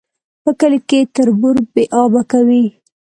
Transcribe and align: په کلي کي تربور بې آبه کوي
په 0.43 0.51
کلي 0.59 0.79
کي 0.89 0.99
تربور 1.15 1.55
بې 1.73 1.83
آبه 2.01 2.21
کوي 2.31 2.65